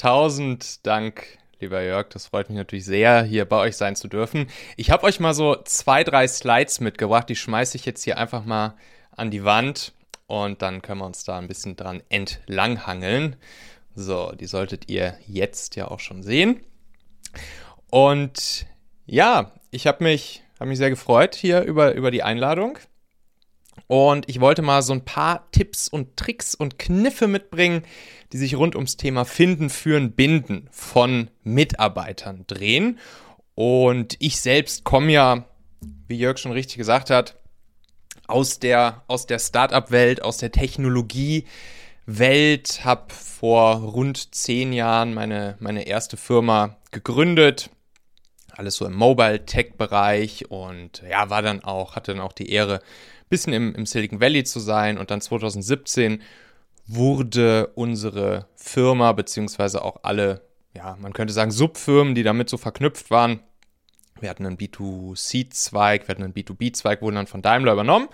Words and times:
tausend 0.00 0.86
Dank, 0.86 1.26
lieber 1.60 1.82
Jörg. 1.82 2.08
Das 2.08 2.28
freut 2.28 2.48
mich 2.48 2.56
natürlich 2.56 2.86
sehr, 2.86 3.22
hier 3.22 3.44
bei 3.44 3.58
euch 3.58 3.76
sein 3.76 3.96
zu 3.96 4.08
dürfen. 4.08 4.46
Ich 4.78 4.90
habe 4.90 5.04
euch 5.04 5.20
mal 5.20 5.34
so 5.34 5.56
zwei, 5.64 6.04
drei 6.04 6.26
Slides 6.26 6.80
mitgebracht. 6.80 7.28
Die 7.28 7.36
schmeiße 7.36 7.76
ich 7.76 7.84
jetzt 7.84 8.02
hier 8.04 8.16
einfach 8.16 8.46
mal 8.46 8.76
an 9.10 9.30
die 9.30 9.44
Wand 9.44 9.92
und 10.26 10.62
dann 10.62 10.80
können 10.80 11.02
wir 11.02 11.06
uns 11.06 11.24
da 11.24 11.36
ein 11.36 11.48
bisschen 11.48 11.76
dran 11.76 12.02
entlanghangeln. 12.08 13.36
So, 13.94 14.32
die 14.32 14.46
solltet 14.46 14.88
ihr 14.88 15.18
jetzt 15.26 15.76
ja 15.76 15.88
auch 15.88 16.00
schon 16.00 16.22
sehen. 16.22 16.60
Und 17.90 18.64
ja, 19.04 19.52
ich 19.70 19.86
habe 19.86 20.02
mich, 20.02 20.42
hab 20.58 20.66
mich 20.66 20.78
sehr 20.78 20.88
gefreut 20.88 21.34
hier 21.34 21.60
über, 21.60 21.92
über 21.92 22.10
die 22.10 22.22
Einladung. 22.22 22.78
Und 23.86 24.28
ich 24.28 24.40
wollte 24.40 24.62
mal 24.62 24.82
so 24.82 24.92
ein 24.92 25.04
paar 25.04 25.48
Tipps 25.52 25.86
und 25.88 26.16
Tricks 26.16 26.54
und 26.54 26.78
Kniffe 26.78 27.26
mitbringen, 27.26 27.82
die 28.32 28.38
sich 28.38 28.56
rund 28.56 28.76
ums 28.76 28.96
Thema 28.96 29.24
Finden, 29.24 29.70
Führen, 29.70 30.12
Binden 30.12 30.68
von 30.70 31.30
Mitarbeitern 31.42 32.44
drehen. 32.46 32.98
Und 33.54 34.16
ich 34.20 34.40
selbst 34.40 34.84
komme 34.84 35.12
ja, 35.12 35.44
wie 36.06 36.16
Jörg 36.16 36.38
schon 36.38 36.52
richtig 36.52 36.78
gesagt 36.78 37.10
hat, 37.10 37.36
aus 38.26 38.60
der, 38.60 39.02
aus 39.08 39.26
der 39.26 39.38
Startup-Welt, 39.38 40.22
aus 40.22 40.38
der 40.38 40.52
Technologie-Welt, 40.52 42.84
habe 42.84 43.12
vor 43.12 43.76
rund 43.76 44.34
zehn 44.34 44.72
Jahren 44.72 45.12
meine, 45.14 45.56
meine 45.58 45.86
erste 45.86 46.16
Firma 46.16 46.76
gegründet. 46.92 47.70
Alles 48.60 48.76
so 48.76 48.84
im 48.84 48.92
Mobile-Tech-Bereich 48.92 50.50
und 50.50 51.02
ja, 51.08 51.30
war 51.30 51.40
dann 51.40 51.64
auch, 51.64 51.96
hatte 51.96 52.12
dann 52.12 52.20
auch 52.20 52.34
die 52.34 52.52
Ehre, 52.52 52.80
bisschen 53.30 53.54
im, 53.54 53.74
im 53.74 53.86
Silicon 53.86 54.20
Valley 54.20 54.44
zu 54.44 54.60
sein. 54.60 54.98
Und 54.98 55.10
dann 55.10 55.22
2017 55.22 56.20
wurde 56.86 57.68
unsere 57.68 58.48
Firma, 58.56 59.12
beziehungsweise 59.12 59.82
auch 59.82 60.00
alle, 60.02 60.42
ja, 60.74 60.98
man 61.00 61.14
könnte 61.14 61.32
sagen, 61.32 61.50
Subfirmen, 61.50 62.14
die 62.14 62.22
damit 62.22 62.50
so 62.50 62.58
verknüpft 62.58 63.10
waren, 63.10 63.40
wir 64.20 64.28
hatten 64.28 64.44
einen 64.44 64.58
B2C-Zweig, 64.58 66.06
wir 66.06 66.12
hatten 66.12 66.24
einen 66.24 66.34
B2B-Zweig, 66.34 67.00
wurden 67.00 67.16
dann 67.16 67.26
von 67.26 67.40
Daimler 67.40 67.72
übernommen. 67.72 68.08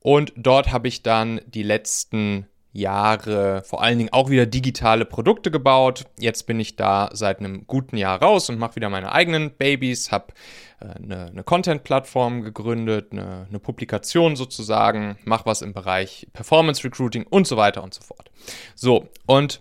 Und 0.00 0.32
dort 0.36 0.72
habe 0.72 0.88
ich 0.88 1.02
dann 1.02 1.42
die 1.44 1.64
letzten 1.64 2.48
Jahre 2.72 3.62
vor 3.64 3.82
allen 3.82 3.98
Dingen 3.98 4.12
auch 4.12 4.30
wieder 4.30 4.46
digitale 4.46 5.04
Produkte 5.04 5.50
gebaut. 5.50 6.06
Jetzt 6.18 6.46
bin 6.46 6.58
ich 6.58 6.76
da 6.76 7.10
seit 7.12 7.38
einem 7.38 7.66
guten 7.66 7.96
Jahr 7.96 8.20
raus 8.20 8.48
und 8.48 8.58
mache 8.58 8.76
wieder 8.76 8.88
meine 8.88 9.12
eigenen 9.12 9.50
Babys, 9.50 10.10
habe 10.10 10.32
äh, 10.80 10.86
eine, 10.86 11.26
eine 11.26 11.44
Content-Plattform 11.44 12.42
gegründet, 12.42 13.12
eine, 13.12 13.46
eine 13.48 13.58
Publikation 13.58 14.36
sozusagen, 14.36 15.18
mache 15.24 15.44
was 15.44 15.60
im 15.60 15.74
Bereich 15.74 16.26
Performance 16.32 16.82
Recruiting 16.82 17.26
und 17.28 17.46
so 17.46 17.56
weiter 17.56 17.82
und 17.82 17.92
so 17.92 18.00
fort. 18.00 18.30
So, 18.74 19.08
und 19.26 19.60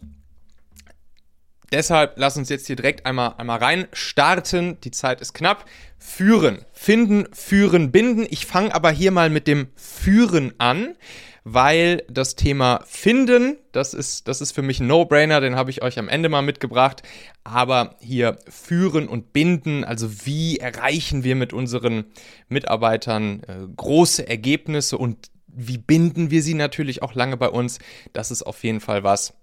deshalb 1.74 2.14
lass 2.16 2.38
uns 2.38 2.48
jetzt 2.48 2.68
hier 2.68 2.78
direkt 2.78 3.06
einmal, 3.06 3.36
einmal 3.38 3.60
rein 3.60 3.88
starten. 3.92 4.80
Die 4.82 4.92
Zeit 4.92 5.20
ist 5.20 5.34
knapp. 5.34 5.66
Führen, 5.98 6.66
finden, 6.72 7.28
führen, 7.34 7.92
binden. 7.92 8.26
Ich 8.30 8.46
fange 8.46 8.74
aber 8.74 8.92
hier 8.92 9.12
mal 9.12 9.30
mit 9.30 9.48
dem 9.48 9.68
Führen 9.76 10.54
an 10.60 10.96
weil 11.44 12.04
das 12.08 12.36
Thema 12.36 12.82
Finden, 12.86 13.58
das 13.72 13.94
ist, 13.94 14.28
das 14.28 14.42
ist 14.42 14.52
für 14.52 14.62
mich 14.62 14.80
ein 14.80 14.88
No-Brainer, 14.88 15.42
den 15.42 15.56
habe 15.56 15.72
ich 15.72 15.82
euch 15.82 15.98
am 15.98 16.08
Ende 16.08 16.30
mal 16.30 16.44
mitgebracht. 16.44 17.02
Aber 17.44 17.96
hier 18.00 18.38
Führen 18.48 19.08
und 19.08 19.34
Binden, 19.34 19.84
also 19.84 20.26
wie 20.26 20.58
erreichen 20.58 21.24
wir 21.24 21.36
mit 21.36 21.54
unseren 21.54 22.06
Mitarbeitern 22.48 23.42
äh, 23.44 23.68
große 23.76 24.28
Ergebnisse 24.28 24.98
und 24.98 25.32
wie 25.48 25.80
binden 25.80 26.32
wir 26.32 26.44
sie 26.44 26.54
natürlich 26.54 27.02
auch 27.02 27.16
lange 27.16 27.38
bei 27.38 27.50
uns, 27.50 27.80
das 28.14 28.32
ist 28.32 28.44
auf 28.44 28.64
jeden 28.64 28.80
Fall 28.80 29.04
was, 29.04 29.34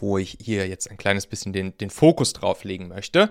wo 0.00 0.18
ich 0.18 0.38
hier 0.40 0.66
jetzt 0.66 0.90
ein 0.90 0.96
kleines 0.96 1.26
bisschen 1.26 1.52
den, 1.52 1.76
den 1.76 1.90
Fokus 1.90 2.32
drauf 2.32 2.64
legen 2.64 2.88
möchte. 2.88 3.30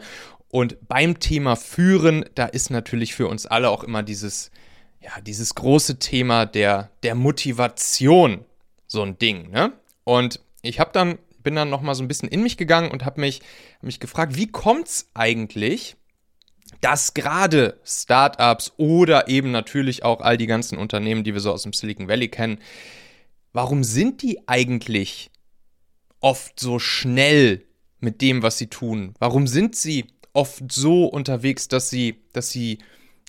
Und 0.50 0.78
beim 0.88 1.20
Thema 1.20 1.56
Führen, 1.56 2.26
da 2.36 2.46
ist 2.46 2.70
natürlich 2.70 3.16
für 3.16 3.28
uns 3.28 3.46
alle 3.46 3.70
auch 3.70 3.84
immer 3.84 4.04
dieses 4.04 4.52
ja, 5.02 5.22
dieses 5.22 5.56
große 5.56 6.00
Thema 6.00 6.46
der, 6.46 6.92
der 7.04 7.16
Motivation 7.16 8.46
so 8.88 9.02
ein 9.02 9.18
Ding, 9.18 9.50
ne? 9.52 9.74
Und 10.04 10.40
ich 10.62 10.80
habe 10.80 10.92
dann, 10.94 11.18
bin 11.44 11.56
dann 11.56 11.70
nochmal 11.70 11.96
so 11.96 12.04
ein 12.04 12.08
bisschen 12.08 12.30
in 12.30 12.42
mich 12.42 12.58
gegangen 12.58 12.92
und 12.92 13.06
habe 13.06 13.22
mich, 13.22 13.42
hab 13.76 13.84
mich 13.84 14.00
gefragt, 14.00 14.36
wie 14.36 14.48
kommt's 14.48 15.10
eigentlich, 15.14 15.96
dass 16.82 17.14
gerade 17.14 17.80
Startups 17.84 18.74
oder 18.78 19.28
eben 19.28 19.52
natürlich 19.52 20.04
auch 20.04 20.22
all 20.22 20.38
die 20.38 20.48
ganzen 20.48 20.78
Unternehmen, 20.78 21.24
die 21.24 21.34
wir 21.34 21.42
so 21.42 21.52
aus 21.52 21.64
dem 21.64 21.74
Silicon 21.74 22.08
Valley 22.08 22.30
kennen, 22.30 22.60
warum 23.54 23.84
sind 23.84 24.22
die 24.22 24.48
eigentlich 24.48 25.30
oft 26.20 26.60
so 26.60 26.80
schnell 26.80 27.64
mit 28.00 28.22
dem, 28.22 28.44
was 28.44 28.58
sie 28.58 28.68
tun? 28.68 29.14
Warum 29.20 29.48
sind 29.48 29.76
sie 29.76 30.06
oft 30.34 30.72
so 30.72 31.06
unterwegs, 31.06 31.68
dass 31.68 31.90
sie, 31.90 32.22
dass 32.34 32.52
sie 32.52 32.80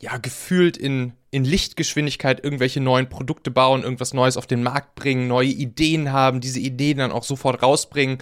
ja 0.01 0.19
gefühlt 0.19 0.77
in 0.77 1.13
in 1.31 1.45
Lichtgeschwindigkeit 1.45 2.43
irgendwelche 2.43 2.81
neuen 2.81 3.09
Produkte 3.09 3.51
bauen, 3.51 3.83
irgendwas 3.83 4.15
Neues 4.15 4.37
auf 4.37 4.47
den 4.47 4.63
Markt 4.63 4.95
bringen, 4.95 5.29
neue 5.29 5.49
Ideen 5.49 6.13
haben, 6.13 6.41
diese 6.41 6.61
Ideen 6.61 6.99
dann 6.99 7.13
auch 7.13 7.25
sofort 7.25 7.63
rausbringen 7.63 8.19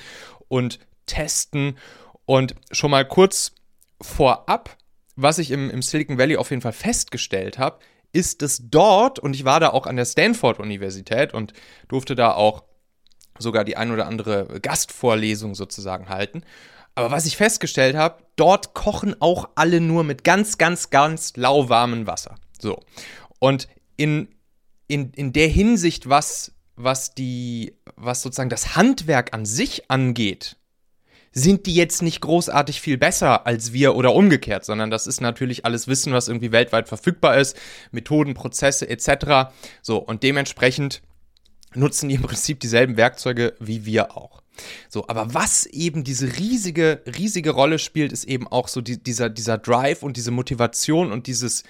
und 0.48 0.80
testen. 1.06 1.78
Und 2.24 2.54
schon 2.72 2.90
mal 2.90 3.06
kurz 3.06 3.52
vorab, 4.00 4.76
was 5.14 5.38
ich 5.38 5.50
im, 5.50 5.70
im 5.70 5.82
Silicon 5.82 6.18
Valley 6.18 6.36
auf 6.36 6.50
jeden 6.50 6.62
Fall 6.62 6.72
festgestellt 6.72 7.58
habe, 7.58 7.78
ist, 8.12 8.42
dass 8.42 8.62
dort, 8.64 9.18
und 9.18 9.34
ich 9.34 9.44
war 9.44 9.60
da 9.60 9.70
auch 9.70 9.86
an 9.86 9.96
der 9.96 10.04
Stanford-Universität 10.04 11.34
und 11.34 11.52
durfte 11.88 12.14
da 12.14 12.32
auch 12.32 12.64
sogar 13.38 13.64
die 13.64 13.76
ein 13.76 13.92
oder 13.92 14.06
andere 14.06 14.60
Gastvorlesung 14.60 15.54
sozusagen 15.54 16.08
halten. 16.08 16.42
Aber 16.94 17.10
was 17.10 17.26
ich 17.26 17.36
festgestellt 17.36 17.94
habe, 17.94 18.22
dort 18.36 18.72
kochen 18.72 19.20
auch 19.20 19.50
alle 19.54 19.80
nur 19.80 20.02
mit 20.02 20.24
ganz, 20.24 20.56
ganz, 20.56 20.88
ganz 20.88 21.36
lauwarmem 21.36 22.06
Wasser. 22.06 22.36
So. 22.60 22.80
Und 23.38 23.68
in, 23.96 24.28
in, 24.88 25.12
in 25.12 25.32
der 25.32 25.48
Hinsicht, 25.48 26.08
was, 26.08 26.52
was 26.76 27.14
die, 27.14 27.74
was 27.96 28.22
sozusagen 28.22 28.50
das 28.50 28.76
Handwerk 28.76 29.34
an 29.34 29.46
sich 29.46 29.90
angeht, 29.90 30.56
sind 31.32 31.66
die 31.66 31.74
jetzt 31.74 32.00
nicht 32.00 32.22
großartig 32.22 32.80
viel 32.80 32.96
besser 32.96 33.46
als 33.46 33.74
wir 33.74 33.94
oder 33.94 34.14
umgekehrt, 34.14 34.64
sondern 34.64 34.90
das 34.90 35.06
ist 35.06 35.20
natürlich 35.20 35.66
alles 35.66 35.86
Wissen, 35.86 36.14
was 36.14 36.28
irgendwie 36.28 36.50
weltweit 36.50 36.88
verfügbar 36.88 37.36
ist, 37.36 37.58
Methoden, 37.90 38.32
Prozesse 38.32 38.88
etc. 38.88 39.50
So, 39.82 39.98
und 39.98 40.22
dementsprechend 40.22 41.02
nutzen 41.74 42.08
die 42.08 42.14
im 42.14 42.22
Prinzip 42.22 42.60
dieselben 42.60 42.96
Werkzeuge 42.96 43.54
wie 43.60 43.84
wir 43.84 44.16
auch. 44.16 44.42
So, 44.88 45.06
aber 45.08 45.34
was 45.34 45.66
eben 45.66 46.04
diese 46.04 46.38
riesige, 46.38 47.02
riesige 47.04 47.50
Rolle 47.50 47.78
spielt, 47.78 48.12
ist 48.12 48.24
eben 48.24 48.48
auch 48.48 48.68
so 48.68 48.80
die, 48.80 49.02
dieser, 49.02 49.28
dieser 49.28 49.58
Drive 49.58 50.02
und 50.02 50.16
diese 50.16 50.30
Motivation 50.30 51.12
und 51.12 51.26
dieses, 51.26 51.64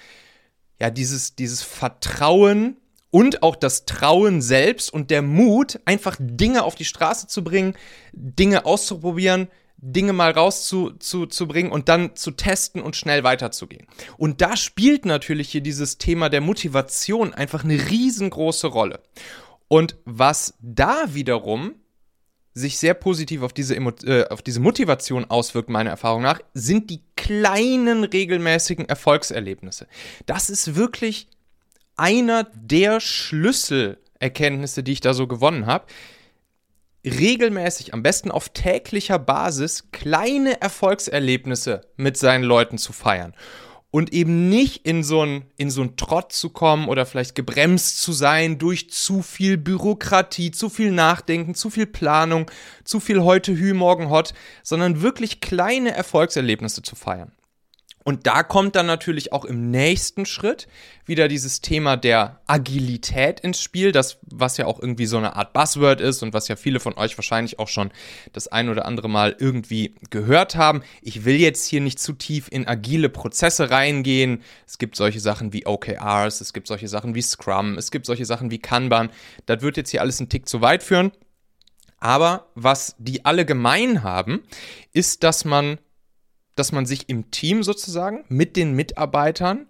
ja, 0.79 0.89
dieses, 0.89 1.35
dieses 1.35 1.63
Vertrauen 1.63 2.77
und 3.09 3.43
auch 3.43 3.55
das 3.55 3.85
Trauen 3.85 4.41
selbst 4.41 4.91
und 4.91 5.09
der 5.09 5.21
Mut, 5.21 5.79
einfach 5.85 6.17
Dinge 6.19 6.63
auf 6.63 6.75
die 6.75 6.85
Straße 6.85 7.27
zu 7.27 7.43
bringen, 7.43 7.75
Dinge 8.13 8.65
auszuprobieren, 8.65 9.47
Dinge 9.77 10.13
mal 10.13 10.31
rauszubringen 10.31 10.99
zu, 10.99 11.27
zu 11.27 11.47
und 11.47 11.87
dann 11.87 12.15
zu 12.15 12.31
testen 12.31 12.81
und 12.81 12.95
schnell 12.95 13.23
weiterzugehen. 13.23 13.87
Und 14.17 14.41
da 14.41 14.57
spielt 14.57 15.05
natürlich 15.05 15.49
hier 15.49 15.61
dieses 15.61 15.97
Thema 15.97 16.29
der 16.29 16.41
Motivation 16.41 17.33
einfach 17.33 17.63
eine 17.63 17.89
riesengroße 17.89 18.67
Rolle. 18.67 19.01
Und 19.67 19.97
was 20.05 20.55
da 20.61 21.13
wiederum 21.13 21.75
sich 22.53 22.79
sehr 22.79 22.95
positiv 22.95 23.43
auf 23.43 23.53
diese, 23.53 23.75
äh, 23.75 24.27
auf 24.29 24.41
diese 24.41 24.59
Motivation 24.59 25.25
auswirkt, 25.25 25.69
meiner 25.69 25.91
Erfahrung 25.91 26.23
nach, 26.23 26.39
sind 26.53 26.89
die 26.89 27.03
kleinen 27.27 28.05
regelmäßigen 28.05 28.87
Erfolgserlebnisse. 28.87 29.87
Das 30.25 30.49
ist 30.49 30.75
wirklich 30.75 31.27
einer 31.97 32.45
der 32.53 33.01
Schlüsselerkenntnisse, 33.01 34.81
die 34.81 34.93
ich 34.93 35.01
da 35.01 35.13
so 35.13 35.27
gewonnen 35.27 35.65
habe. 35.65 35.87
Regelmäßig, 37.05 37.93
am 37.93 38.01
besten 38.01 38.31
auf 38.31 38.49
täglicher 38.49 39.19
Basis, 39.19 39.91
kleine 39.91 40.61
Erfolgserlebnisse 40.61 41.81
mit 41.97 42.15
seinen 42.15 42.45
Leuten 42.45 42.77
zu 42.77 42.93
feiern 42.93 43.33
und 43.91 44.13
eben 44.13 44.49
nicht 44.49 44.85
in 44.85 45.03
so 45.03 45.21
einen 45.21 45.45
in 45.55 45.69
so 45.69 45.85
Trott 45.85 46.33
zu 46.33 46.49
kommen 46.49 46.87
oder 46.87 47.05
vielleicht 47.05 47.35
gebremst 47.35 48.01
zu 48.01 48.11
sein 48.11 48.57
durch 48.57 48.89
zu 48.89 49.21
viel 49.21 49.57
Bürokratie, 49.57 50.51
zu 50.51 50.69
viel 50.69 50.91
Nachdenken, 50.91 51.55
zu 51.55 51.69
viel 51.69 51.85
Planung, 51.85 52.51
zu 52.83 52.99
viel 52.99 53.23
heute 53.23 53.57
Hü, 53.57 53.73
morgen 53.73 54.09
hot, 54.09 54.33
sondern 54.63 55.01
wirklich 55.01 55.39
kleine 55.39 55.91
Erfolgserlebnisse 55.91 56.81
zu 56.81 56.95
feiern. 56.95 57.31
Und 58.07 58.25
da 58.25 58.41
kommt 58.41 58.77
dann 58.77 58.85
natürlich 58.85 59.33
auch 59.33 59.43
im 59.43 59.69
nächsten 59.69 60.25
Schritt 60.25 60.69
wieder 61.05 61.27
dieses 61.27 61.59
Thema 61.59 61.97
der 61.97 62.39
Agilität 62.47 63.41
ins 63.41 63.61
Spiel, 63.61 63.91
das 63.91 64.19
was 64.21 64.55
ja 64.55 64.65
auch 64.65 64.79
irgendwie 64.79 65.05
so 65.05 65.17
eine 65.17 65.35
Art 65.35 65.51
Buzzword 65.51 65.99
ist 65.99 66.23
und 66.23 66.31
was 66.31 66.47
ja 66.47 66.55
viele 66.55 66.79
von 66.79 66.93
euch 66.93 67.17
wahrscheinlich 67.17 67.59
auch 67.59 67.67
schon 67.67 67.91
das 68.31 68.47
ein 68.47 68.69
oder 68.69 68.85
andere 68.85 69.09
Mal 69.09 69.35
irgendwie 69.37 69.93
gehört 70.09 70.55
haben. 70.55 70.83
Ich 71.01 71.25
will 71.25 71.35
jetzt 71.35 71.67
hier 71.67 71.81
nicht 71.81 71.99
zu 71.99 72.13
tief 72.13 72.47
in 72.49 72.65
agile 72.65 73.09
Prozesse 73.09 73.71
reingehen. 73.71 74.41
Es 74.65 74.77
gibt 74.77 74.95
solche 74.95 75.19
Sachen 75.19 75.51
wie 75.51 75.65
OKRs, 75.65 76.39
es 76.39 76.53
gibt 76.53 76.69
solche 76.69 76.87
Sachen 76.87 77.13
wie 77.13 77.21
Scrum, 77.21 77.77
es 77.77 77.91
gibt 77.91 78.05
solche 78.05 78.23
Sachen 78.23 78.51
wie 78.51 78.59
Kanban. 78.59 79.09
Das 79.47 79.61
wird 79.61 79.75
jetzt 79.75 79.89
hier 79.89 79.99
alles 79.99 80.21
einen 80.21 80.29
Tick 80.29 80.47
zu 80.47 80.61
weit 80.61 80.81
führen. 80.81 81.11
Aber 81.99 82.47
was 82.55 82.95
die 82.99 83.25
alle 83.25 83.43
gemein 83.43 84.01
haben, 84.01 84.43
ist, 84.93 85.23
dass 85.23 85.43
man, 85.43 85.77
dass 86.57 86.71
man 86.71 86.85
sich 86.85 87.09
im 87.09 87.31
Team 87.31 87.63
sozusagen 87.63 88.25
mit 88.27 88.55
den 88.55 88.73
Mitarbeitern 88.73 89.67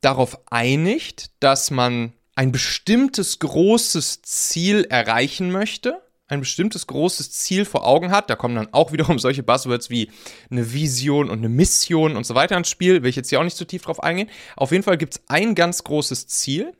darauf 0.00 0.38
einigt, 0.50 1.30
dass 1.40 1.70
man 1.70 2.12
ein 2.34 2.52
bestimmtes 2.52 3.40
großes 3.40 4.22
Ziel 4.22 4.86
erreichen 4.88 5.50
möchte, 5.50 6.00
ein 6.28 6.40
bestimmtes 6.40 6.86
großes 6.86 7.32
Ziel 7.32 7.64
vor 7.64 7.84
Augen 7.86 8.12
hat. 8.12 8.30
Da 8.30 8.36
kommen 8.36 8.54
dann 8.54 8.72
auch 8.72 8.92
wiederum 8.92 9.18
solche 9.18 9.42
Buzzwords 9.42 9.90
wie 9.90 10.10
eine 10.50 10.72
Vision 10.72 11.30
und 11.30 11.38
eine 11.38 11.48
Mission 11.48 12.16
und 12.16 12.24
so 12.24 12.34
weiter 12.34 12.56
ins 12.56 12.70
Spiel. 12.70 13.02
Will 13.02 13.10
ich 13.10 13.16
jetzt 13.16 13.30
hier 13.30 13.40
auch 13.40 13.44
nicht 13.44 13.56
zu 13.56 13.64
tief 13.64 13.82
drauf 13.82 14.02
eingehen. 14.02 14.30
Auf 14.56 14.70
jeden 14.70 14.84
Fall 14.84 14.98
gibt 14.98 15.14
es 15.14 15.22
ein 15.28 15.54
ganz 15.54 15.82
großes 15.82 16.28
Ziel. 16.28 16.72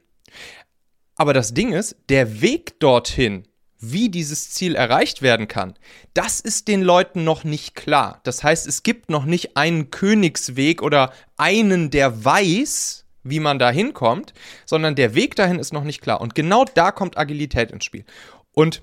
Aber 1.16 1.32
das 1.32 1.54
Ding 1.54 1.72
ist, 1.72 1.96
der 2.08 2.40
Weg 2.40 2.78
dorthin 2.78 3.48
wie 3.80 4.08
dieses 4.08 4.50
Ziel 4.50 4.74
erreicht 4.74 5.22
werden 5.22 5.48
kann, 5.48 5.74
das 6.14 6.40
ist 6.40 6.68
den 6.68 6.82
Leuten 6.82 7.24
noch 7.24 7.44
nicht 7.44 7.74
klar. 7.74 8.20
Das 8.24 8.42
heißt, 8.42 8.66
es 8.66 8.82
gibt 8.82 9.10
noch 9.10 9.24
nicht 9.24 9.56
einen 9.56 9.90
Königsweg 9.90 10.82
oder 10.82 11.12
einen, 11.36 11.90
der 11.90 12.24
weiß, 12.24 13.06
wie 13.22 13.40
man 13.40 13.58
da 13.58 13.70
hinkommt, 13.70 14.34
sondern 14.64 14.94
der 14.94 15.14
Weg 15.14 15.36
dahin 15.36 15.58
ist 15.58 15.72
noch 15.72 15.84
nicht 15.84 16.00
klar. 16.00 16.20
Und 16.20 16.34
genau 16.34 16.64
da 16.64 16.90
kommt 16.90 17.18
Agilität 17.18 17.70
ins 17.70 17.84
Spiel. 17.84 18.04
Und 18.52 18.82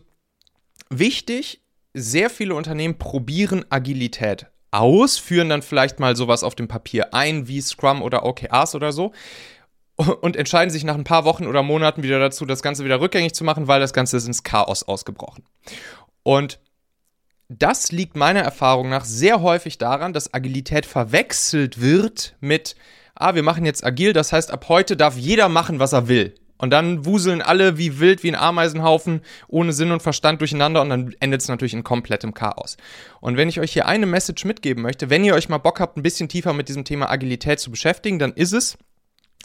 wichtig, 0.89 1.61
sehr 1.93 2.29
viele 2.29 2.55
Unternehmen 2.55 2.97
probieren 2.97 3.65
Agilität 3.69 4.47
aus, 4.71 5.17
führen 5.17 5.49
dann 5.49 5.61
vielleicht 5.61 5.99
mal 5.99 6.15
sowas 6.15 6.43
auf 6.43 6.55
dem 6.55 6.67
Papier 6.67 7.13
ein, 7.13 7.47
wie 7.47 7.61
Scrum 7.61 8.01
oder 8.01 8.25
OKRs 8.25 8.75
oder 8.75 8.91
so 8.91 9.13
und 9.95 10.35
entscheiden 10.35 10.69
sich 10.69 10.83
nach 10.83 10.95
ein 10.95 11.03
paar 11.03 11.25
Wochen 11.25 11.47
oder 11.47 11.63
Monaten 11.63 12.03
wieder 12.03 12.19
dazu, 12.19 12.45
das 12.45 12.61
Ganze 12.61 12.83
wieder 12.83 12.99
rückgängig 12.99 13.33
zu 13.33 13.43
machen, 13.43 13.67
weil 13.67 13.79
das 13.79 13.93
Ganze 13.93 14.17
ist 14.17 14.27
ins 14.27 14.43
Chaos 14.43 14.83
ausgebrochen. 14.83 15.43
Und 16.23 16.59
das 17.47 17.91
liegt 17.91 18.15
meiner 18.15 18.41
Erfahrung 18.41 18.89
nach 18.89 19.05
sehr 19.05 19.41
häufig 19.41 19.77
daran, 19.77 20.13
dass 20.13 20.33
Agilität 20.33 20.85
verwechselt 20.85 21.79
wird 21.79 22.35
mit, 22.39 22.75
ah, 23.13 23.35
wir 23.35 23.43
machen 23.43 23.65
jetzt 23.65 23.85
agil, 23.85 24.13
das 24.13 24.33
heißt, 24.33 24.51
ab 24.51 24.65
heute 24.67 24.97
darf 24.97 25.15
jeder 25.15 25.47
machen, 25.47 25.79
was 25.79 25.93
er 25.93 26.07
will. 26.07 26.35
Und 26.57 26.71
dann 26.71 27.05
wuseln 27.05 27.41
alle 27.41 27.77
wie 27.77 27.99
wild, 27.99 28.23
wie 28.23 28.29
ein 28.29 28.35
Ameisenhaufen, 28.35 29.21
ohne 29.47 29.73
Sinn 29.73 29.91
und 29.91 30.01
Verstand 30.01 30.39
durcheinander 30.39 30.81
und 30.81 30.89
dann 30.89 31.13
endet 31.19 31.41
es 31.41 31.49
natürlich 31.49 31.73
in 31.73 31.83
komplettem 31.83 32.33
Chaos. 32.33 32.77
Und 33.19 33.35
wenn 33.35 33.49
ich 33.49 33.59
euch 33.59 33.73
hier 33.73 33.87
eine 33.87 34.05
Message 34.05 34.45
mitgeben 34.45 34.81
möchte, 34.81 35.09
wenn 35.09 35.25
ihr 35.25 35.35
euch 35.35 35.49
mal 35.49 35.57
Bock 35.57 35.79
habt, 35.79 35.97
ein 35.97 36.03
bisschen 36.03 36.29
tiefer 36.29 36.53
mit 36.53 36.69
diesem 36.69 36.85
Thema 36.85 37.09
Agilität 37.09 37.59
zu 37.59 37.71
beschäftigen, 37.71 38.19
dann 38.19 38.33
ist 38.33 38.53
es, 38.53 38.77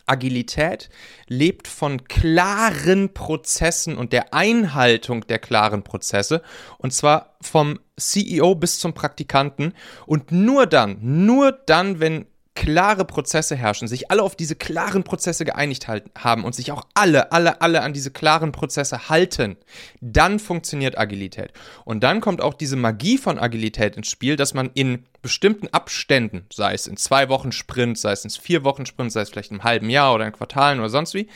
Agilität 0.06 0.90
lebt 1.28 1.68
von 1.68 2.04
klaren 2.04 3.14
Prozessen 3.14 3.96
und 3.96 4.12
der 4.12 4.34
Einhaltung 4.34 5.26
der 5.26 5.38
klaren 5.38 5.84
Prozesse. 5.84 6.42
Und 6.78 6.92
zwar 6.92 7.36
vom 7.40 7.78
CEO 7.96 8.54
bis 8.54 8.80
zum 8.80 8.92
Praktikanten. 8.92 9.74
Und 10.06 10.32
nur 10.32 10.66
dann, 10.66 10.98
nur 11.00 11.52
dann, 11.52 12.00
wenn 12.00 12.26
klare 12.60 13.06
Prozesse 13.06 13.56
herrschen, 13.56 13.88
sich 13.88 14.10
alle 14.10 14.22
auf 14.22 14.36
diese 14.36 14.54
klaren 14.54 15.02
Prozesse 15.02 15.46
geeinigt 15.46 15.88
haben 15.88 16.44
und 16.44 16.54
sich 16.54 16.72
auch 16.72 16.82
alle, 16.92 17.32
alle, 17.32 17.62
alle 17.62 17.80
an 17.80 17.94
diese 17.94 18.10
klaren 18.10 18.52
Prozesse 18.52 19.08
halten, 19.08 19.56
dann 20.02 20.38
funktioniert 20.38 20.98
Agilität. 20.98 21.54
Und 21.86 22.02
dann 22.02 22.20
kommt 22.20 22.42
auch 22.42 22.52
diese 22.52 22.76
Magie 22.76 23.16
von 23.16 23.38
Agilität 23.38 23.96
ins 23.96 24.10
Spiel, 24.10 24.36
dass 24.36 24.52
man 24.52 24.70
in 24.74 25.06
bestimmten 25.22 25.68
Abständen, 25.68 26.44
sei 26.52 26.74
es 26.74 26.86
in 26.86 26.98
zwei 26.98 27.30
Wochen 27.30 27.50
Sprint, 27.50 27.96
sei 27.96 28.12
es 28.12 28.24
in 28.24 28.30
vier 28.30 28.62
Wochen 28.62 28.84
Sprint, 28.84 29.10
sei 29.10 29.22
es 29.22 29.30
vielleicht 29.30 29.52
im 29.52 29.64
halben 29.64 29.88
Jahr 29.88 30.14
oder 30.14 30.26
in 30.26 30.32
Quartalen 30.32 30.80
oder 30.80 30.90
sonst 30.90 31.14
wie, 31.14 31.28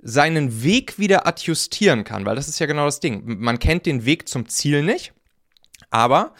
seinen 0.00 0.62
Weg 0.62 0.98
wieder 0.98 1.26
adjustieren 1.26 2.04
kann, 2.04 2.24
weil 2.24 2.36
das 2.36 2.48
ist 2.48 2.58
ja 2.58 2.64
genau 2.64 2.86
das 2.86 3.00
Ding. 3.00 3.22
Man 3.26 3.58
kennt 3.58 3.84
den 3.84 4.06
Weg 4.06 4.30
zum 4.30 4.48
Ziel 4.48 4.82
nicht, 4.82 5.12
aber 5.90 6.32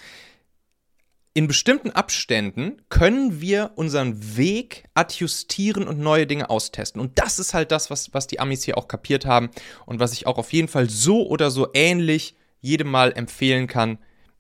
in 1.37 1.47
bestimmten 1.49 1.91
Abständen 1.91 2.81
können 2.89 3.43
wir 3.43 3.73
unseren 3.75 4.39
Weg 4.39 4.85
adjustieren 4.95 5.87
und 5.87 5.99
neue 5.99 6.27
Dinge 6.27 6.49
austesten. 6.49 6.99
Und 6.99 7.19
das 7.19 7.39
ist 7.39 7.53
halt 7.53 7.73
das, 7.73 7.91
was, 7.91 8.15
was 8.15 8.27
die 8.27 8.41
Amis 8.41 8.63
hier 8.63 8.79
auch 8.79 8.89
kapiert 8.89 9.27
haben 9.27 9.51
und 9.85 10.01
was 10.01 10.15
ich 10.15 10.27
auch 10.27 10.39
auf 10.39 10.55
jeden 10.55 10.69
Fall 10.69 10.89
so 10.89 11.29
oder 11.29 11.51
so 11.51 11.69
ähnlich 11.75 12.37
jedem 12.63 12.91
Mal 12.91 13.13
empfehlen 13.13 13.67
kann, 13.67 13.99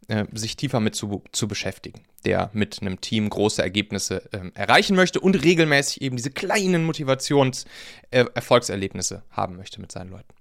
äh, 0.09 0.25
sich 0.33 0.57
tiefer 0.57 0.81
mit 0.81 0.95
zu, 0.95 1.23
zu 1.33 1.47
beschäftigen, 1.47 2.01
der 2.25 2.49
mit 2.55 2.81
einem 2.81 3.03
Team 3.03 3.29
große 3.29 3.61
Ergebnisse 3.61 4.23
äh, 4.33 4.51
erreichen 4.55 4.97
möchte 4.97 5.21
und 5.21 5.35
regelmäßig 5.35 6.01
eben 6.01 6.17
diese 6.17 6.31
kleinen 6.31 6.87
Motivations-Erfolgserlebnisse 6.87 9.17
äh, 9.17 9.33
haben 9.33 9.57
möchte 9.57 9.83
mit 9.83 9.93
seinen 9.93 10.09
Leuten. 10.09 10.33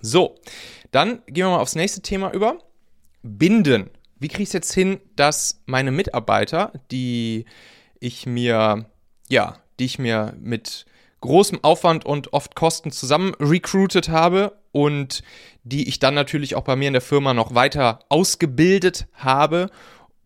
So, 0.00 0.36
dann 0.92 1.20
gehen 1.26 1.46
wir 1.46 1.50
mal 1.50 1.58
aufs 1.58 1.74
nächste 1.74 2.00
Thema 2.00 2.32
über. 2.32 2.60
Binden 3.24 3.90
wie 4.18 4.28
kriege 4.28 4.42
ich 4.42 4.48
es 4.48 4.54
jetzt 4.54 4.72
hin, 4.72 5.00
dass 5.16 5.62
meine 5.66 5.90
Mitarbeiter, 5.90 6.72
die 6.90 7.44
ich 8.00 8.26
mir, 8.26 8.86
ja, 9.28 9.56
die 9.78 9.84
ich 9.84 9.98
mir 9.98 10.34
mit 10.40 10.86
großem 11.20 11.62
Aufwand 11.62 12.06
und 12.06 12.32
oft 12.32 12.54
Kosten 12.54 12.90
zusammen 12.90 13.34
recruited 13.40 14.08
habe 14.08 14.58
und 14.72 15.22
die 15.64 15.88
ich 15.88 15.98
dann 15.98 16.14
natürlich 16.14 16.54
auch 16.54 16.62
bei 16.62 16.76
mir 16.76 16.88
in 16.88 16.92
der 16.92 17.02
Firma 17.02 17.34
noch 17.34 17.54
weiter 17.54 18.00
ausgebildet 18.08 19.06
habe 19.14 19.70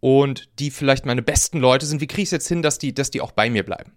und 0.01 0.49
die 0.59 0.71
vielleicht 0.71 1.07
meine 1.07 1.23
besten 1.23 1.59
Leute 1.59 1.87
sind. 1.87 2.01
Wie 2.01 2.07
kriege 2.07 2.23
ich 2.23 2.29
es 2.29 2.33
jetzt 2.33 2.49
hin, 2.49 2.63
dass 2.63 2.79
die, 2.79 2.93
dass 2.93 3.11
die 3.11 3.21
auch 3.21 3.33
bei 3.33 3.49
mir 3.49 3.65
bleiben? 3.65 3.93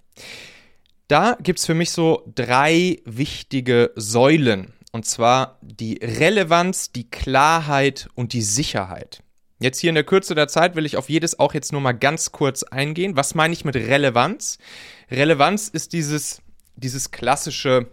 Da 1.07 1.38
gibt 1.41 1.59
es 1.59 1.65
für 1.65 1.74
mich 1.74 1.91
so 1.91 2.24
drei 2.33 3.01
wichtige 3.06 3.91
Säulen. 3.95 4.74
Und 4.91 5.06
zwar 5.06 5.59
die 5.62 6.00
Relevanz, 6.01 6.91
die 6.91 7.09
Klarheit 7.09 8.07
und 8.15 8.33
die 8.33 8.41
Sicherheit. 8.41 9.21
Jetzt 9.60 9.80
hier 9.80 9.90
in 9.90 9.96
der 9.96 10.04
Kürze 10.04 10.36
der 10.36 10.48
Zeit 10.48 10.75
will 10.75 10.86
ich 10.86 10.98
auf 10.98 11.10
jedes 11.10 11.40
auch 11.40 11.54
jetzt 11.54 11.72
nur 11.72 11.81
mal 11.81 11.94
ganz 11.94 12.31
kurz 12.31 12.63
eingehen. 12.63 13.16
Was 13.16 13.36
meine 13.36 13.54
ich 13.54 13.63
mit 13.63 13.75
Relevanz? 13.75 14.57
Relevanz 15.10 15.69
ist 15.69 15.94
dieses, 15.94 16.42
dieses 16.75 17.12
klassische, 17.12 17.88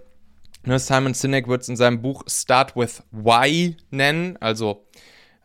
ne, 0.64 0.78
Simon 0.78 1.14
Sinek 1.14 1.46
wird 1.46 1.62
es 1.62 1.68
in 1.68 1.76
seinem 1.76 2.02
Buch 2.02 2.24
Start 2.26 2.74
with 2.74 3.04
Why 3.12 3.76
nennen. 3.90 4.36
Also 4.38 4.88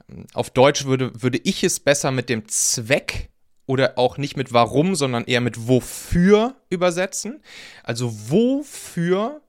ähm, 0.09 0.25
auf 0.33 0.49
Deutsch 0.49 0.85
würde, 0.85 1.11
würde 1.21 1.39
ich 1.43 1.63
es 1.63 1.79
besser 1.79 2.11
mit 2.11 2.29
dem 2.29 2.47
Zweck 2.47 3.29
oder 3.67 3.99
auch 3.99 4.17
nicht 4.17 4.37
mit 4.37 4.53
warum, 4.53 4.95
sondern 4.95 5.25
eher 5.25 5.41
mit 5.41 5.67
wofür 5.67 6.55
übersetzen. 6.69 7.43
Also 7.83 8.11
wofür 8.31 9.41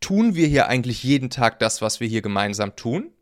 tun 0.00 0.34
wir 0.34 0.48
hier 0.48 0.66
eigentlich 0.66 1.04
jeden 1.04 1.30
Tag 1.30 1.60
das, 1.60 1.82
was 1.82 2.00
wir 2.00 2.08
hier 2.08 2.22
gemeinsam 2.22 2.74
tun? 2.74 3.12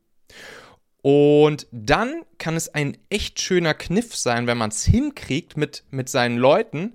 Und 1.04 1.66
dann 1.70 2.22
kann 2.38 2.56
es 2.56 2.72
ein 2.72 2.96
echt 3.10 3.38
schöner 3.38 3.74
Kniff 3.74 4.16
sein, 4.16 4.46
wenn 4.46 4.56
man 4.56 4.70
es 4.70 4.84
hinkriegt, 4.86 5.54
mit, 5.54 5.84
mit 5.90 6.08
seinen 6.08 6.38
Leuten 6.38 6.94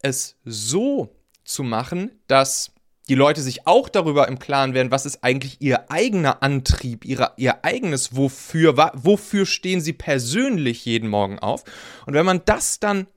es 0.00 0.36
so 0.44 1.12
zu 1.42 1.64
machen, 1.64 2.12
dass 2.28 2.70
die 3.08 3.16
Leute 3.16 3.42
sich 3.42 3.66
auch 3.66 3.88
darüber 3.88 4.28
im 4.28 4.38
Klaren 4.38 4.74
werden, 4.74 4.92
was 4.92 5.06
ist 5.06 5.24
eigentlich 5.24 5.56
ihr 5.58 5.90
eigener 5.90 6.40
Antrieb, 6.44 7.04
ihre, 7.04 7.32
ihr 7.36 7.64
eigenes 7.64 8.14
Wofür, 8.14 8.76
wofür 8.94 9.44
stehen 9.44 9.80
sie 9.80 9.92
persönlich 9.92 10.84
jeden 10.84 11.08
Morgen 11.08 11.40
auf. 11.40 11.64
Und 12.06 12.14
wenn 12.14 12.24
man 12.24 12.42
das 12.44 12.78
dann, 12.78 13.08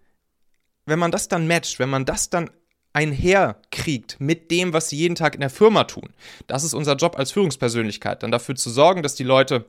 wenn 0.87 0.97
man 0.97 1.11
das 1.11 1.27
dann 1.27 1.45
matcht, 1.45 1.77
wenn 1.77 1.89
man 1.91 2.05
das 2.05 2.31
dann 2.31 2.49
einherkriegt 2.93 4.19
mit 4.19 4.49
dem, 4.49 4.73
was 4.73 4.89
sie 4.89 4.97
jeden 4.97 5.13
Tag 5.13 5.35
in 5.35 5.41
der 5.41 5.51
Firma 5.51 5.83
tun, 5.83 6.09
das 6.47 6.63
ist 6.63 6.73
unser 6.73 6.95
Job 6.95 7.15
als 7.15 7.31
Führungspersönlichkeit, 7.31 8.23
dann 8.23 8.31
dafür 8.31 8.55
zu 8.55 8.71
sorgen, 8.71 9.03
dass 9.03 9.13
die 9.13 9.23
Leute 9.23 9.65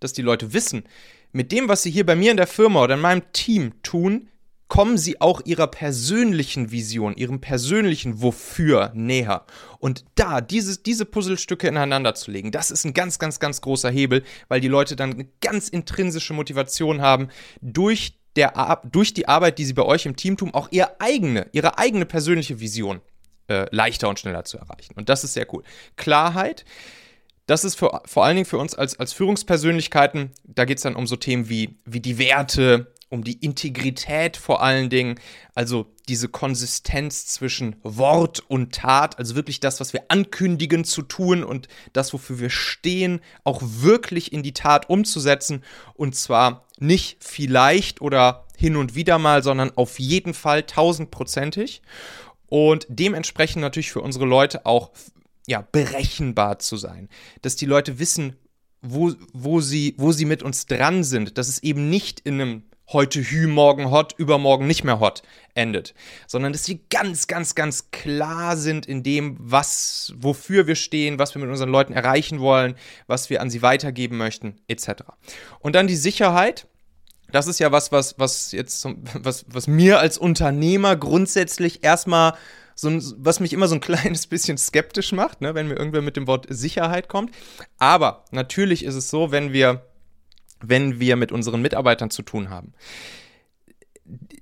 dass 0.00 0.12
die 0.12 0.22
Leute 0.22 0.52
wissen, 0.52 0.84
mit 1.32 1.52
dem, 1.52 1.68
was 1.68 1.82
sie 1.82 1.90
hier 1.90 2.06
bei 2.06 2.16
mir 2.16 2.30
in 2.30 2.36
der 2.36 2.46
Firma 2.46 2.82
oder 2.82 2.94
in 2.94 3.00
meinem 3.00 3.32
Team 3.32 3.74
tun, 3.82 4.28
kommen 4.68 4.98
sie 4.98 5.20
auch 5.20 5.40
ihrer 5.44 5.66
persönlichen 5.66 6.70
Vision, 6.70 7.16
ihrem 7.16 7.40
persönlichen 7.40 8.20
Wofür 8.20 8.92
näher. 8.94 9.44
Und 9.78 10.04
da 10.14 10.40
diese, 10.42 10.78
diese 10.78 11.06
Puzzlestücke 11.06 11.68
ineinander 11.68 12.14
zu 12.14 12.30
legen, 12.30 12.52
das 12.52 12.70
ist 12.70 12.84
ein 12.84 12.92
ganz, 12.92 13.18
ganz, 13.18 13.40
ganz 13.40 13.62
großer 13.62 13.90
Hebel, 13.90 14.22
weil 14.48 14.60
die 14.60 14.68
Leute 14.68 14.94
dann 14.94 15.14
eine 15.14 15.28
ganz 15.40 15.68
intrinsische 15.68 16.34
Motivation 16.34 17.00
haben, 17.00 17.28
durch, 17.62 18.18
der, 18.36 18.82
durch 18.90 19.14
die 19.14 19.26
Arbeit, 19.26 19.58
die 19.58 19.64
sie 19.64 19.72
bei 19.72 19.84
euch 19.84 20.04
im 20.04 20.16
Team 20.16 20.36
tun, 20.36 20.52
auch 20.52 20.68
ihre 20.70 21.00
eigene, 21.00 21.48
ihre 21.52 21.78
eigene 21.78 22.04
persönliche 22.04 22.60
Vision 22.60 23.00
äh, 23.48 23.66
leichter 23.70 24.10
und 24.10 24.18
schneller 24.18 24.44
zu 24.44 24.58
erreichen. 24.58 24.92
Und 24.96 25.08
das 25.08 25.24
ist 25.24 25.32
sehr 25.32 25.52
cool. 25.54 25.62
Klarheit 25.96 26.66
das 27.48 27.64
ist 27.64 27.76
für, 27.76 28.02
vor 28.04 28.24
allen 28.24 28.36
Dingen 28.36 28.46
für 28.46 28.58
uns 28.58 28.74
als, 28.74 29.00
als 29.00 29.12
Führungspersönlichkeiten, 29.14 30.30
da 30.44 30.66
geht 30.66 30.76
es 30.76 30.82
dann 30.82 30.94
um 30.94 31.06
so 31.06 31.16
Themen 31.16 31.48
wie, 31.48 31.78
wie 31.86 32.00
die 32.00 32.18
Werte, 32.18 32.92
um 33.08 33.24
die 33.24 33.38
Integrität 33.42 34.36
vor 34.36 34.62
allen 34.62 34.90
Dingen, 34.90 35.18
also 35.54 35.86
diese 36.08 36.28
Konsistenz 36.28 37.26
zwischen 37.26 37.76
Wort 37.82 38.40
und 38.48 38.74
Tat, 38.74 39.18
also 39.18 39.34
wirklich 39.34 39.60
das, 39.60 39.80
was 39.80 39.94
wir 39.94 40.04
ankündigen 40.08 40.84
zu 40.84 41.00
tun 41.00 41.42
und 41.42 41.68
das, 41.94 42.12
wofür 42.12 42.38
wir 42.38 42.50
stehen, 42.50 43.20
auch 43.44 43.62
wirklich 43.62 44.32
in 44.34 44.42
die 44.42 44.52
Tat 44.52 44.90
umzusetzen. 44.90 45.64
Und 45.94 46.16
zwar 46.16 46.66
nicht 46.78 47.16
vielleicht 47.20 48.02
oder 48.02 48.44
hin 48.58 48.76
und 48.76 48.94
wieder 48.94 49.18
mal, 49.18 49.42
sondern 49.42 49.70
auf 49.74 49.98
jeden 49.98 50.34
Fall 50.34 50.64
tausendprozentig. 50.64 51.80
Und 52.46 52.86
dementsprechend 52.90 53.62
natürlich 53.62 53.90
für 53.90 54.02
unsere 54.02 54.26
Leute 54.26 54.66
auch 54.66 54.90
ja, 55.48 55.66
berechenbar 55.72 56.58
zu 56.58 56.76
sein. 56.76 57.08
Dass 57.42 57.56
die 57.56 57.66
Leute 57.66 57.98
wissen, 57.98 58.36
wo, 58.82 59.12
wo, 59.32 59.60
sie, 59.60 59.94
wo 59.96 60.12
sie 60.12 60.26
mit 60.26 60.42
uns 60.42 60.66
dran 60.66 61.02
sind, 61.02 61.38
dass 61.38 61.48
es 61.48 61.62
eben 61.62 61.88
nicht 61.88 62.20
in 62.20 62.34
einem 62.34 62.62
heute 62.92 63.20
Hü, 63.20 63.46
morgen 63.46 63.90
hot, 63.90 64.14
übermorgen 64.16 64.66
nicht 64.66 64.84
mehr 64.84 65.00
hot 65.00 65.22
endet, 65.54 65.94
sondern 66.26 66.52
dass 66.52 66.64
sie 66.64 66.80
ganz, 66.90 67.26
ganz, 67.26 67.54
ganz 67.54 67.90
klar 67.90 68.56
sind 68.56 68.86
in 68.86 69.02
dem, 69.02 69.36
was, 69.38 70.14
wofür 70.16 70.66
wir 70.66 70.74
stehen, 70.74 71.18
was 71.18 71.34
wir 71.34 71.40
mit 71.40 71.50
unseren 71.50 71.70
Leuten 71.70 71.92
erreichen 71.92 72.40
wollen, 72.40 72.76
was 73.06 73.30
wir 73.30 73.42
an 73.42 73.50
sie 73.50 73.62
weitergeben 73.62 74.16
möchten, 74.16 74.56
etc. 74.68 75.02
Und 75.60 75.74
dann 75.74 75.86
die 75.86 75.96
Sicherheit. 75.96 76.66
Das 77.30 77.46
ist 77.46 77.60
ja 77.60 77.72
was, 77.72 77.92
was, 77.92 78.18
was 78.18 78.52
jetzt, 78.52 78.86
was, 79.14 79.44
was 79.48 79.66
mir 79.66 79.98
als 79.98 80.16
Unternehmer 80.16 80.96
grundsätzlich 80.96 81.84
erstmal 81.84 82.34
so 82.80 82.88
ein, 82.88 83.02
was 83.16 83.40
mich 83.40 83.52
immer 83.52 83.66
so 83.66 83.74
ein 83.74 83.80
kleines 83.88 84.28
bisschen 84.28 84.56
skeptisch 84.56 85.10
macht, 85.12 85.40
ne, 85.40 85.54
wenn 85.54 85.66
mir 85.66 85.74
irgendwer 85.74 86.02
mit 86.02 86.16
dem 86.16 86.28
Wort 86.28 86.46
Sicherheit 86.48 87.08
kommt. 87.08 87.34
Aber 87.78 88.24
natürlich 88.30 88.84
ist 88.84 88.94
es 88.94 89.10
so, 89.10 89.32
wenn 89.32 89.52
wir 89.52 89.84
wenn 90.60 90.98
wir 90.98 91.14
mit 91.14 91.30
unseren 91.30 91.62
Mitarbeitern 91.62 92.10
zu 92.10 92.22
tun 92.22 92.50
haben, 92.50 92.72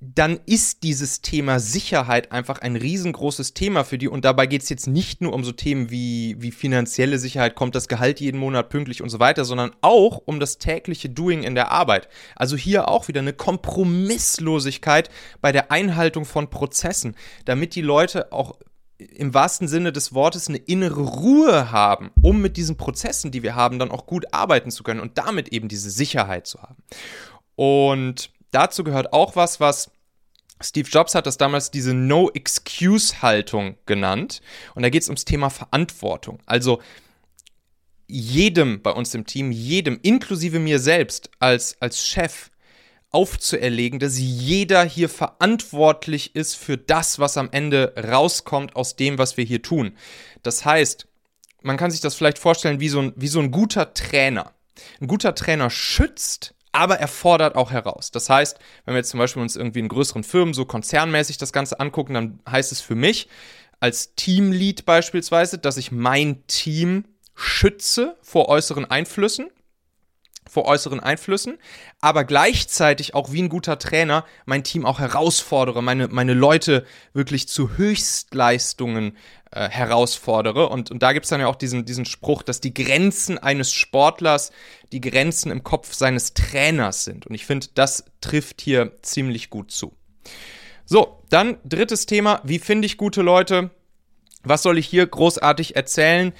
dann 0.01 0.41
ist 0.47 0.83
dieses 0.83 1.21
Thema 1.23 1.59
Sicherheit 1.59 2.33
einfach 2.33 2.61
ein 2.61 2.77
riesengroßes 2.77 3.55
Thema 3.55 3.85
für 3.85 3.99
die. 3.99 4.09
Und 4.09 4.25
dabei 4.25 4.47
geht 4.47 4.63
es 4.63 4.69
jetzt 4.69 4.87
nicht 4.87 5.21
nur 5.21 5.33
um 5.33 5.45
so 5.45 5.53
Themen 5.53 5.91
wie, 5.91 6.37
wie 6.39 6.53
finanzielle 6.53 7.19
Sicherheit, 7.19 7.55
kommt 7.55 7.75
das 7.75 7.89
Gehalt 7.89 8.21
jeden 8.21 8.39
Monat 8.39 8.69
pünktlich 8.69 9.03
und 9.03 9.09
so 9.09 9.19
weiter, 9.19 9.45
sondern 9.45 9.73
auch 9.81 10.23
um 10.25 10.41
das 10.41 10.59
tägliche 10.59 11.09
Doing 11.09 11.43
in 11.43 11.55
der 11.55 11.71
Arbeit. 11.71 12.09
Also 12.37 12.57
hier 12.57 12.89
auch 12.89 13.09
wieder 13.09 13.21
eine 13.21 13.33
Kompromisslosigkeit 13.33 15.11
bei 15.41 15.53
der 15.53 15.71
Einhaltung 15.73 16.25
von 16.25 16.49
Prozessen, 16.49 17.17
damit 17.45 17.75
die 17.75 17.83
Leute 17.83 18.33
auch 18.33 18.57
im 18.99 19.35
wahrsten 19.35 19.69
Sinne 19.69 19.93
des 19.93 20.15
Wortes 20.15 20.49
eine 20.49 20.59
innere 20.59 21.03
Ruhe 21.03 21.71
haben, 21.71 22.11
um 22.23 22.41
mit 22.41 22.57
diesen 22.57 22.77
Prozessen, 22.77 23.31
die 23.31 23.43
wir 23.43 23.55
haben, 23.55 23.79
dann 23.79 23.91
auch 23.91 24.07
gut 24.07 24.33
arbeiten 24.33 24.71
zu 24.71 24.83
können 24.85 25.01
und 25.01 25.19
damit 25.19 25.49
eben 25.49 25.69
diese 25.69 25.91
Sicherheit 25.91 26.47
zu 26.47 26.63
haben. 26.63 26.77
Und 27.57 28.31
dazu 28.57 28.83
gehört 28.85 29.13
auch 29.13 29.37
was, 29.37 29.61
was 29.61 29.91
Steve 30.61 30.89
Jobs 30.89 31.15
hat 31.15 31.27
das 31.27 31.37
damals 31.37 31.71
diese 31.71 31.93
No-Excuse-Haltung 31.93 33.77
genannt. 33.85 34.41
Und 34.75 34.83
da 34.83 34.89
geht 34.89 35.03
es 35.03 35.09
ums 35.09 35.27
Thema 35.27 35.51
Verantwortung. 35.51 36.41
Also 36.47 36.81
jedem 38.07 38.81
bei 38.83 38.93
uns 38.93 39.15
im 39.15 39.27
Team, 39.27 39.53
jedem, 39.53 39.99
inklusive 40.03 40.59
mir 40.59 40.79
selbst 40.79 41.31
als, 41.39 41.77
als 41.81 42.07
Chef, 42.07 42.51
aufzuerlegen, 43.11 43.99
dass 43.99 44.19
jeder 44.19 44.85
hier 44.85 45.09
verantwortlich 45.09 46.35
ist 46.35 46.55
für 46.55 46.77
das, 46.77 47.19
was 47.19 47.39
am 47.39 47.49
Ende 47.51 47.95
rauskommt 47.97 48.77
aus 48.77 48.97
dem, 48.97 49.17
was 49.17 49.37
wir 49.39 49.45
hier 49.45 49.63
tun. 49.63 49.97
Das 50.43 50.67
heißt, 50.67 51.07
man 51.63 51.77
kann 51.79 51.91
sich 51.91 52.01
das 52.01 52.15
vielleicht 52.15 52.39
vorstellen 52.39 52.81
wie 52.81 52.91
so 52.91 53.01
ein, 53.01 53.13
wie 53.17 53.29
so 53.29 53.41
ein 53.41 53.53
guter 53.53 53.95
Trainer. 53.95 54.53
Ein 55.01 55.07
guter 55.07 55.35
Trainer 55.35 55.71
schützt, 55.71 56.55
aber 56.77 56.99
er 56.99 57.09
fordert 57.09 57.57
auch 57.57 57.71
heraus. 57.71 58.11
Das 58.11 58.29
heißt, 58.29 58.59
wenn 58.85 58.95
wir 58.95 58.99
jetzt 58.99 59.09
zum 59.09 59.19
Beispiel 59.19 59.41
uns 59.41 59.57
irgendwie 59.57 59.79
in 59.79 59.89
größeren 59.89 60.23
Firmen 60.23 60.53
so 60.53 60.67
konzernmäßig 60.67 61.39
das 61.39 61.53
Ganze 61.53 61.81
angucken, 61.81 62.13
dann 62.13 62.41
heißt 62.49 62.71
es 62.71 62.83
für 62.83 62.95
mich 62.95 63.29
als 63.81 64.15
Teamlead 64.15 64.85
beispielsweise, 64.85 65.59
dass 65.59 65.79
ich 65.79 65.91
mein 65.91 66.47
Team 66.47 67.07
schütze 67.35 68.17
vor 68.21 68.49
äußeren 68.49 68.85
Einflüssen 68.85 69.49
vor 70.49 70.67
äußeren 70.67 71.01
Einflüssen, 71.01 71.59
aber 72.01 72.23
gleichzeitig 72.23 73.15
auch 73.15 73.33
wie 73.33 73.43
ein 73.43 73.49
guter 73.49 73.81
Trainer 73.81 74.25
mein 74.45 74.63
Team 74.63 74.87
auch 74.87 75.01
herausfordere, 75.01 75.83
meine, 75.83 76.07
meine 76.07 76.35
Leute 76.35 76.87
wirklich 77.13 77.49
zu 77.49 77.77
Höchstleistungen 77.77 79.17
äh, 79.57 79.71
herausfordere. 79.71 80.69
Und, 80.69 80.91
und 80.91 81.03
da 81.03 81.15
gibt 81.15 81.25
es 81.25 81.31
dann 81.31 81.41
ja 81.41 81.47
auch 81.47 81.57
diesen, 81.57 81.87
diesen 81.87 82.05
Spruch, 82.05 82.43
dass 82.43 82.61
die 82.61 82.75
Grenzen 82.75 83.39
eines 83.39 83.73
Sportlers 83.73 84.53
die 84.93 85.01
Grenzen 85.01 85.51
im 85.51 85.65
Kopf 85.65 85.95
seines 85.95 86.35
Trainers 86.35 87.05
sind. 87.05 87.27
Und 87.27 87.35
ich 87.35 87.47
finde, 87.47 87.69
das 87.75 88.05
trifft 88.21 88.61
hier 88.61 88.93
ziemlich 89.01 89.49
gut 89.49 89.71
zu. 89.71 89.95
So, 90.85 91.23
dann 91.31 91.57
drittes 91.65 92.05
Thema, 92.05 92.43
wie 92.45 92.59
finde 92.59 92.85
ich 92.85 92.99
gute 92.99 93.23
Leute? 93.23 93.71
Was 94.45 94.63
soll 94.63 94.77
ich 94.77 94.87
hier 94.87 95.07
großartig 95.07 95.75
erzählen? 95.75 96.35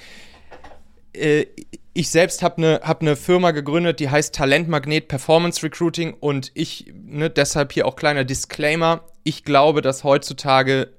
Äh, 1.15 1.47
ich 1.95 2.11
selbst 2.11 2.43
habe 2.43 2.59
eine 2.59 2.81
hab 2.83 3.01
ne 3.01 3.17
Firma 3.17 3.53
gegründet, 3.53 3.99
die 3.99 4.11
heißt 4.11 4.35
Talentmagnet 4.35 5.09
Performance 5.09 5.63
Recruiting 5.63 6.13
und 6.13 6.53
ich, 6.53 6.93
ne, 6.93 7.31
deshalb 7.31 7.73
hier 7.73 7.87
auch 7.87 7.97
kleiner 7.97 8.25
Disclaimer, 8.25 9.05
ich 9.25 9.43
glaube, 9.43 9.81
dass 9.81 10.05
heutzutage 10.05 10.93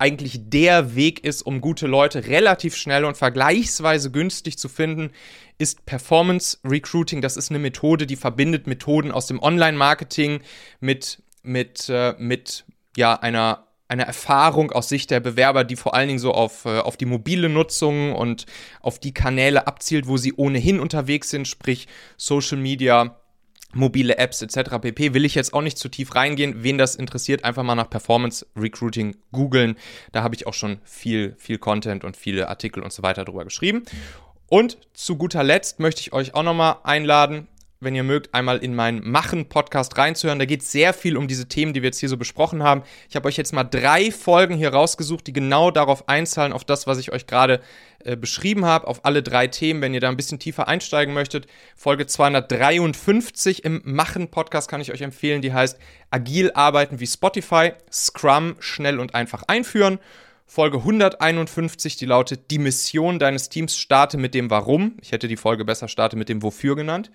eigentlich 0.00 0.50
der 0.50 0.94
Weg 0.94 1.24
ist, 1.24 1.42
um 1.42 1.60
gute 1.60 1.86
Leute 1.86 2.26
relativ 2.26 2.76
schnell 2.76 3.04
und 3.04 3.16
vergleichsweise 3.16 4.10
günstig 4.10 4.58
zu 4.58 4.68
finden, 4.68 5.10
ist 5.58 5.84
Performance 5.86 6.58
Recruiting. 6.64 7.20
Das 7.20 7.36
ist 7.36 7.50
eine 7.50 7.58
Methode, 7.58 8.06
die 8.06 8.16
verbindet 8.16 8.66
Methoden 8.66 9.12
aus 9.12 9.26
dem 9.26 9.42
Online-Marketing 9.42 10.40
mit, 10.80 11.22
mit, 11.42 11.88
äh, 11.88 12.14
mit 12.18 12.64
ja, 12.96 13.14
einer 13.14 13.66
eine 13.90 14.06
Erfahrung 14.06 14.70
aus 14.70 14.88
Sicht 14.88 15.10
der 15.10 15.18
Bewerber, 15.18 15.64
die 15.64 15.74
vor 15.74 15.94
allen 15.94 16.06
Dingen 16.06 16.20
so 16.20 16.32
auf, 16.32 16.64
äh, 16.64 16.78
auf 16.78 16.96
die 16.96 17.06
mobile 17.06 17.48
Nutzung 17.48 18.14
und 18.14 18.46
auf 18.82 19.00
die 19.00 19.12
Kanäle 19.12 19.66
abzielt, 19.66 20.06
wo 20.06 20.16
sie 20.16 20.32
ohnehin 20.32 20.78
unterwegs 20.78 21.28
sind, 21.28 21.48
sprich 21.48 21.88
Social 22.16 22.58
Media, 22.58 23.19
mobile 23.72 24.18
Apps 24.18 24.42
etc. 24.42 24.78
pp. 24.80 25.14
Will 25.14 25.24
ich 25.24 25.34
jetzt 25.34 25.54
auch 25.54 25.62
nicht 25.62 25.78
zu 25.78 25.88
tief 25.88 26.14
reingehen. 26.14 26.62
Wen 26.62 26.78
das 26.78 26.96
interessiert, 26.96 27.44
einfach 27.44 27.62
mal 27.62 27.74
nach 27.74 27.90
Performance 27.90 28.46
Recruiting 28.56 29.16
googeln. 29.32 29.76
Da 30.12 30.22
habe 30.22 30.34
ich 30.34 30.46
auch 30.46 30.54
schon 30.54 30.78
viel, 30.84 31.34
viel 31.38 31.58
Content 31.58 32.04
und 32.04 32.16
viele 32.16 32.48
Artikel 32.48 32.82
und 32.82 32.92
so 32.92 33.02
weiter 33.02 33.24
drüber 33.24 33.44
geschrieben. 33.44 33.84
Und 34.48 34.78
zu 34.94 35.16
guter 35.16 35.44
Letzt 35.44 35.78
möchte 35.78 36.00
ich 36.00 36.12
euch 36.12 36.34
auch 36.34 36.42
nochmal 36.42 36.76
einladen, 36.82 37.46
wenn 37.80 37.94
ihr 37.94 38.02
mögt, 38.02 38.34
einmal 38.34 38.58
in 38.58 38.74
meinen 38.74 39.08
Machen-Podcast 39.10 39.96
reinzuhören. 39.96 40.38
Da 40.38 40.44
geht 40.44 40.60
es 40.60 40.70
sehr 40.70 40.92
viel 40.92 41.16
um 41.16 41.28
diese 41.28 41.48
Themen, 41.48 41.72
die 41.72 41.80
wir 41.80 41.88
jetzt 41.88 42.00
hier 42.00 42.10
so 42.10 42.18
besprochen 42.18 42.62
haben. 42.62 42.82
Ich 43.08 43.16
habe 43.16 43.26
euch 43.26 43.38
jetzt 43.38 43.52
mal 43.52 43.64
drei 43.64 44.10
Folgen 44.10 44.54
hier 44.54 44.74
rausgesucht, 44.74 45.26
die 45.26 45.32
genau 45.32 45.70
darauf 45.70 46.06
einzahlen, 46.08 46.52
auf 46.52 46.64
das, 46.64 46.86
was 46.86 46.98
ich 46.98 47.10
euch 47.10 47.26
gerade 47.26 47.60
äh, 48.04 48.16
beschrieben 48.16 48.66
habe, 48.66 48.86
auf 48.86 49.06
alle 49.06 49.22
drei 49.22 49.46
Themen. 49.46 49.80
Wenn 49.80 49.94
ihr 49.94 50.00
da 50.00 50.10
ein 50.10 50.16
bisschen 50.16 50.38
tiefer 50.38 50.68
einsteigen 50.68 51.14
möchtet, 51.14 51.46
Folge 51.74 52.06
253 52.06 53.64
im 53.64 53.80
Machen-Podcast 53.84 54.70
kann 54.70 54.82
ich 54.82 54.92
euch 54.92 55.00
empfehlen. 55.00 55.40
Die 55.40 55.54
heißt 55.54 55.78
Agil 56.10 56.52
arbeiten 56.52 57.00
wie 57.00 57.06
Spotify, 57.06 57.72
Scrum 57.90 58.56
schnell 58.60 59.00
und 59.00 59.14
einfach 59.14 59.44
einführen. 59.46 59.98
Folge 60.44 60.78
151, 60.78 61.96
die 61.96 62.06
lautet 62.06 62.50
Die 62.50 62.58
Mission 62.58 63.20
deines 63.20 63.48
Teams 63.48 63.76
starte 63.76 64.18
mit 64.18 64.34
dem 64.34 64.50
Warum. 64.50 64.96
Ich 65.00 65.12
hätte 65.12 65.28
die 65.28 65.36
Folge 65.36 65.64
besser 65.64 65.86
starte 65.86 66.16
mit 66.16 66.28
dem 66.28 66.42
Wofür 66.42 66.74
genannt. 66.74 67.12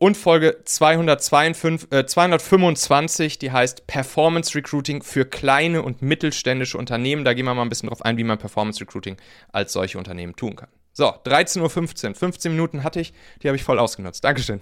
Und 0.00 0.16
Folge 0.16 0.60
252, 0.64 1.90
äh, 1.90 2.06
225, 2.06 3.40
die 3.40 3.50
heißt 3.50 3.88
Performance 3.88 4.54
Recruiting 4.54 5.02
für 5.02 5.24
kleine 5.24 5.82
und 5.82 6.02
mittelständische 6.02 6.78
Unternehmen. 6.78 7.24
Da 7.24 7.34
gehen 7.34 7.44
wir 7.46 7.54
mal 7.54 7.62
ein 7.62 7.68
bisschen 7.68 7.88
drauf 7.88 8.04
ein, 8.04 8.16
wie 8.16 8.22
man 8.22 8.38
Performance 8.38 8.80
Recruiting 8.80 9.16
als 9.52 9.72
solche 9.72 9.98
Unternehmen 9.98 10.36
tun 10.36 10.54
kann. 10.54 10.68
So, 10.92 11.06
13.15 11.06 12.10
Uhr. 12.10 12.14
15 12.14 12.52
Minuten 12.52 12.84
hatte 12.84 13.00
ich, 13.00 13.12
die 13.42 13.48
habe 13.48 13.56
ich 13.56 13.64
voll 13.64 13.80
ausgenutzt. 13.80 14.22
Dankeschön. 14.22 14.60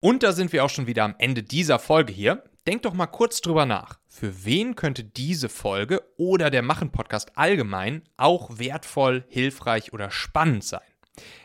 Und 0.00 0.22
da 0.22 0.30
sind 0.30 0.52
wir 0.52 0.64
auch 0.64 0.70
schon 0.70 0.86
wieder 0.86 1.02
am 1.02 1.16
Ende 1.18 1.42
dieser 1.42 1.80
Folge 1.80 2.12
hier. 2.12 2.44
Denkt 2.68 2.84
doch 2.84 2.94
mal 2.94 3.06
kurz 3.06 3.40
drüber 3.40 3.66
nach. 3.66 3.98
Für 4.06 4.44
wen 4.44 4.76
könnte 4.76 5.02
diese 5.02 5.48
Folge 5.48 6.02
oder 6.16 6.50
der 6.50 6.62
Machen-Podcast 6.62 7.36
allgemein 7.36 8.02
auch 8.16 8.58
wertvoll, 8.58 9.24
hilfreich 9.28 9.92
oder 9.92 10.12
spannend 10.12 10.62
sein? 10.62 10.80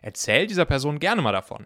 Erzähl 0.04 0.46
dieser 0.46 0.66
Person 0.66 1.00
gerne 1.00 1.24
mal 1.24 1.32
davon. 1.32 1.66